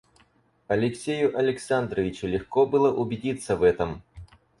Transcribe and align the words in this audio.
Алексею 0.67 1.37
Александровичу 1.37 2.25
легко 2.25 2.65
было 2.65 2.91
убедиться 2.91 3.55
в 3.55 3.61
этом. 3.61 4.01